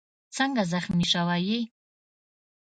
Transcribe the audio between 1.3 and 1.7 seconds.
یې؟